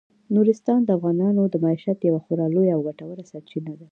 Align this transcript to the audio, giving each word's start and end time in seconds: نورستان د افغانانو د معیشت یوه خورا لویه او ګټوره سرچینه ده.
نورستان 0.35 0.79
د 0.83 0.89
افغانانو 0.97 1.41
د 1.49 1.55
معیشت 1.65 1.99
یوه 2.03 2.19
خورا 2.25 2.45
لویه 2.55 2.73
او 2.75 2.81
ګټوره 2.87 3.23
سرچینه 3.31 3.73
ده. 3.79 3.87